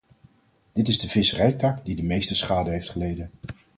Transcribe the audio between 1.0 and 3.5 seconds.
visserijtak die de meeste schade heeft geleden.